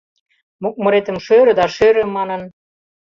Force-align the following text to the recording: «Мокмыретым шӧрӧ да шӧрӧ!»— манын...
«Мокмыретым 0.63 1.17
шӧрӧ 1.25 1.53
да 1.59 1.65
шӧрӧ!»— 1.75 2.03
манын... 2.15 2.41